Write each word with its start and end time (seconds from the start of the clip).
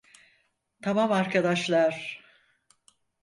Tamam 0.81 1.11
arkadaşlar. 1.11 2.23